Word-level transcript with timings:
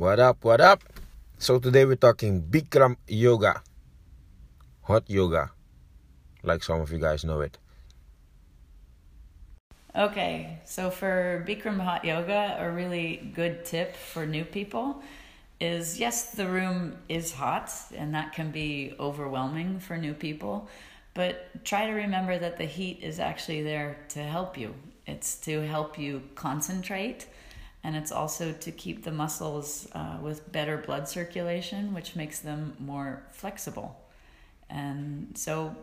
What 0.00 0.18
up, 0.18 0.42
what 0.46 0.62
up? 0.62 0.82
So 1.36 1.58
today 1.58 1.84
we're 1.84 1.94
talking 1.94 2.40
Bikram 2.40 2.96
Yoga. 3.06 3.60
Hot 4.84 5.04
yoga. 5.10 5.50
Like 6.42 6.62
some 6.62 6.80
of 6.80 6.90
you 6.90 6.98
guys 6.98 7.22
know 7.22 7.42
it. 7.42 7.58
Okay, 9.94 10.58
so 10.64 10.88
for 10.88 11.44
Bikram 11.46 11.78
Hot 11.78 12.02
Yoga, 12.02 12.56
a 12.58 12.70
really 12.70 13.30
good 13.34 13.66
tip 13.66 13.94
for 13.94 14.24
new 14.24 14.46
people 14.46 15.02
is 15.60 16.00
yes, 16.00 16.30
the 16.30 16.48
room 16.48 16.96
is 17.10 17.34
hot 17.34 17.70
and 17.94 18.14
that 18.14 18.32
can 18.32 18.50
be 18.50 18.94
overwhelming 18.98 19.80
for 19.80 19.98
new 19.98 20.14
people, 20.14 20.66
but 21.12 21.62
try 21.62 21.84
to 21.84 21.92
remember 21.92 22.38
that 22.38 22.56
the 22.56 22.64
heat 22.64 23.00
is 23.02 23.18
actually 23.20 23.62
there 23.62 23.98
to 24.08 24.22
help 24.22 24.56
you. 24.56 24.74
It's 25.06 25.36
to 25.40 25.60
help 25.60 25.98
you 25.98 26.22
concentrate 26.36 27.26
and 27.82 27.96
it's 27.96 28.12
also 28.12 28.52
to 28.52 28.70
keep 28.70 29.04
the 29.04 29.12
muscles 29.12 29.88
uh, 29.94 30.18
with 30.20 30.50
better 30.52 30.76
blood 30.76 31.08
circulation, 31.08 31.94
which 31.94 32.14
makes 32.14 32.40
them 32.40 32.74
more 32.78 33.22
flexible. 33.32 33.98
And 34.68 35.32
so 35.34 35.74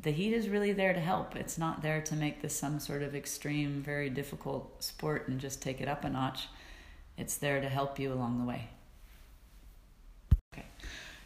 the 0.00 0.10
heat 0.10 0.32
is 0.32 0.48
really 0.48 0.72
there 0.72 0.92
to 0.92 1.00
help. 1.00 1.34
It's 1.36 1.58
not 1.58 1.82
there 1.82 2.02
to 2.02 2.14
make 2.14 2.42
this 2.42 2.54
some 2.54 2.78
sort 2.78 3.02
of 3.02 3.14
extreme, 3.14 3.82
very 3.82 4.10
difficult 4.10 4.82
sport 4.82 5.28
and 5.28 5.40
just 5.40 5.62
take 5.62 5.80
it 5.80 5.88
up 5.88 6.04
a 6.04 6.10
notch. 6.10 6.48
It's 7.16 7.36
there 7.36 7.60
to 7.60 7.68
help 7.68 7.98
you 7.98 8.12
along 8.12 8.38
the 8.38 8.44
way. 8.44 8.68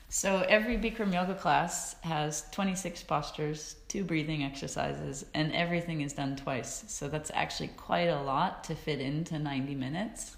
So 0.09 0.45
every 0.49 0.79
Bikram 0.79 1.13
yoga 1.13 1.35
class 1.35 1.97
has 2.03 2.45
26 2.53 3.03
postures, 3.03 3.75
two 3.89 4.05
breathing 4.05 4.45
exercises, 4.45 5.27
and 5.35 5.53
everything 5.53 6.01
is 6.01 6.13
done 6.13 6.37
twice. 6.37 6.85
So 6.87 7.09
that's 7.09 7.33
actually 7.35 7.69
quite 7.77 8.09
a 8.09 8.23
lot 8.23 8.63
to 8.65 8.77
fit 8.77 9.01
into 9.01 9.39
90 9.39 9.75
minutes. 9.75 10.37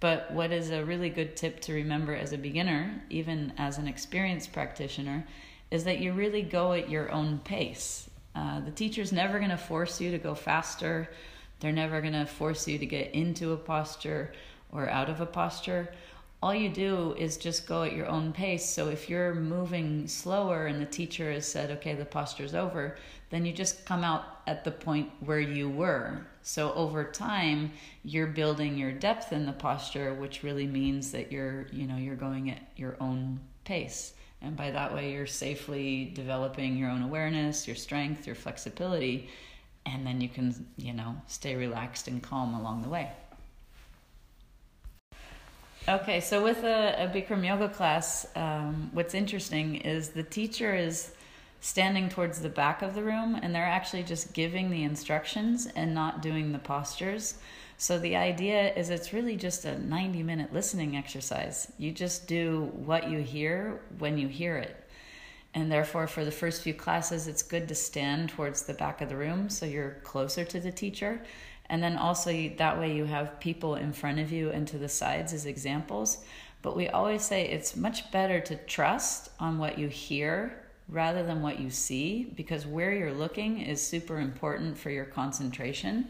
But 0.00 0.32
what 0.32 0.50
is 0.50 0.70
a 0.70 0.84
really 0.84 1.10
good 1.10 1.36
tip 1.36 1.60
to 1.60 1.74
remember 1.74 2.14
as 2.14 2.32
a 2.32 2.38
beginner, 2.38 3.02
even 3.10 3.52
as 3.58 3.76
an 3.76 3.86
experienced 3.86 4.52
practitioner, 4.52 5.26
is 5.70 5.84
that 5.84 5.98
you 5.98 6.12
really 6.12 6.42
go 6.42 6.72
at 6.72 6.88
your 6.88 7.10
own 7.12 7.38
pace. 7.40 8.08
Uh, 8.34 8.60
the 8.60 8.70
teacher's 8.70 9.12
never 9.12 9.38
going 9.38 9.50
to 9.50 9.56
force 9.58 10.00
you 10.00 10.10
to 10.10 10.18
go 10.18 10.34
faster. 10.34 11.10
They're 11.60 11.72
never 11.72 12.00
going 12.00 12.12
to 12.14 12.26
force 12.26 12.66
you 12.66 12.78
to 12.78 12.86
get 12.86 13.14
into 13.14 13.52
a 13.52 13.56
posture 13.56 14.32
or 14.72 14.88
out 14.88 15.10
of 15.10 15.20
a 15.20 15.26
posture 15.26 15.92
all 16.42 16.54
you 16.54 16.68
do 16.68 17.14
is 17.18 17.36
just 17.36 17.66
go 17.66 17.82
at 17.82 17.94
your 17.94 18.06
own 18.06 18.32
pace. 18.32 18.68
So 18.68 18.88
if 18.88 19.08
you're 19.08 19.34
moving 19.34 20.06
slower 20.06 20.66
and 20.66 20.80
the 20.80 20.86
teacher 20.86 21.32
has 21.32 21.46
said, 21.46 21.70
okay, 21.72 21.94
the 21.94 22.04
posture's 22.04 22.54
over, 22.54 22.96
then 23.30 23.44
you 23.44 23.52
just 23.52 23.86
come 23.86 24.04
out 24.04 24.24
at 24.46 24.62
the 24.62 24.70
point 24.70 25.10
where 25.20 25.40
you 25.40 25.68
were. 25.68 26.26
So 26.42 26.72
over 26.74 27.04
time, 27.04 27.72
you're 28.04 28.26
building 28.26 28.76
your 28.76 28.92
depth 28.92 29.32
in 29.32 29.46
the 29.46 29.52
posture, 29.52 30.14
which 30.14 30.42
really 30.42 30.66
means 30.66 31.10
that 31.12 31.32
you're, 31.32 31.66
you 31.72 31.86
know, 31.86 31.96
you're 31.96 32.14
going 32.14 32.50
at 32.50 32.62
your 32.76 32.96
own 33.00 33.40
pace. 33.64 34.12
And 34.42 34.56
by 34.56 34.70
that 34.70 34.94
way, 34.94 35.12
you're 35.12 35.26
safely 35.26 36.12
developing 36.14 36.76
your 36.76 36.90
own 36.90 37.02
awareness, 37.02 37.66
your 37.66 37.76
strength, 37.76 38.26
your 38.26 38.36
flexibility, 38.36 39.28
and 39.86 40.06
then 40.06 40.20
you 40.20 40.28
can, 40.28 40.66
you 40.76 40.92
know, 40.92 41.16
stay 41.26 41.56
relaxed 41.56 42.06
and 42.06 42.22
calm 42.22 42.54
along 42.54 42.82
the 42.82 42.88
way. 42.88 43.10
Okay, 45.88 46.18
so 46.20 46.42
with 46.42 46.64
a, 46.64 47.04
a 47.04 47.06
Bikram 47.06 47.46
yoga 47.46 47.68
class, 47.68 48.26
um, 48.34 48.90
what's 48.92 49.14
interesting 49.14 49.76
is 49.76 50.08
the 50.08 50.24
teacher 50.24 50.74
is 50.74 51.12
standing 51.60 52.08
towards 52.08 52.40
the 52.40 52.48
back 52.48 52.82
of 52.82 52.96
the 52.96 53.04
room 53.04 53.38
and 53.40 53.54
they're 53.54 53.62
actually 53.62 54.02
just 54.02 54.32
giving 54.32 54.68
the 54.68 54.82
instructions 54.82 55.68
and 55.76 55.94
not 55.94 56.22
doing 56.22 56.50
the 56.50 56.58
postures. 56.58 57.38
So 57.78 58.00
the 58.00 58.16
idea 58.16 58.74
is 58.74 58.90
it's 58.90 59.12
really 59.12 59.36
just 59.36 59.64
a 59.64 59.78
90 59.78 60.24
minute 60.24 60.52
listening 60.52 60.96
exercise. 60.96 61.70
You 61.78 61.92
just 61.92 62.26
do 62.26 62.72
what 62.74 63.08
you 63.08 63.18
hear 63.18 63.80
when 64.00 64.18
you 64.18 64.26
hear 64.26 64.56
it. 64.56 64.82
And 65.54 65.70
therefore, 65.70 66.08
for 66.08 66.24
the 66.24 66.32
first 66.32 66.62
few 66.62 66.74
classes, 66.74 67.28
it's 67.28 67.42
good 67.42 67.68
to 67.68 67.76
stand 67.76 68.30
towards 68.30 68.62
the 68.62 68.74
back 68.74 69.00
of 69.00 69.08
the 69.08 69.16
room 69.16 69.48
so 69.48 69.64
you're 69.64 69.98
closer 70.02 70.44
to 70.44 70.58
the 70.58 70.72
teacher 70.72 71.22
and 71.68 71.82
then 71.82 71.96
also 71.96 72.30
you, 72.30 72.52
that 72.56 72.78
way 72.78 72.94
you 72.94 73.04
have 73.04 73.40
people 73.40 73.74
in 73.74 73.92
front 73.92 74.18
of 74.18 74.30
you 74.30 74.50
and 74.50 74.66
to 74.68 74.78
the 74.78 74.88
sides 74.88 75.32
as 75.32 75.46
examples. 75.46 76.24
But 76.62 76.76
we 76.76 76.88
always 76.88 77.24
say 77.24 77.46
it's 77.46 77.76
much 77.76 78.10
better 78.10 78.40
to 78.40 78.56
trust 78.56 79.30
on 79.38 79.58
what 79.58 79.78
you 79.78 79.88
hear 79.88 80.62
rather 80.88 81.24
than 81.24 81.42
what 81.42 81.58
you 81.58 81.70
see 81.70 82.32
because 82.36 82.66
where 82.66 82.92
you're 82.92 83.12
looking 83.12 83.60
is 83.60 83.84
super 83.84 84.20
important 84.20 84.78
for 84.78 84.90
your 84.90 85.04
concentration. 85.04 86.06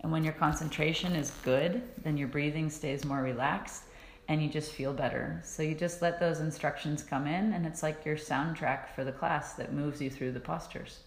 And 0.00 0.12
when 0.12 0.24
your 0.24 0.32
concentration 0.32 1.14
is 1.14 1.32
good 1.42 1.82
then 2.02 2.16
your 2.16 2.28
breathing 2.28 2.70
stays 2.70 3.04
more 3.04 3.22
relaxed 3.22 3.84
and 4.28 4.42
you 4.42 4.48
just 4.48 4.72
feel 4.72 4.92
better. 4.92 5.40
So 5.44 5.62
you 5.62 5.74
just 5.74 6.02
let 6.02 6.20
those 6.20 6.40
instructions 6.40 7.02
come 7.02 7.26
in 7.26 7.52
and 7.52 7.64
it's 7.64 7.82
like 7.82 8.04
your 8.04 8.16
soundtrack 8.16 8.90
for 8.94 9.04
the 9.04 9.12
class 9.12 9.54
that 9.54 9.72
moves 9.72 10.00
you 10.00 10.10
through 10.10 10.32
the 10.32 10.40
postures 10.40 11.00